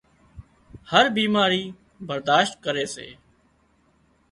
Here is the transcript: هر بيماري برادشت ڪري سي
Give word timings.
هر 0.91 1.05
بيماري 1.17 1.63
برادشت 2.07 2.53
ڪري 2.65 2.85
سي 2.95 3.07